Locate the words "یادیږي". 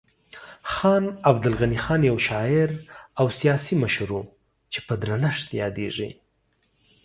5.61-6.09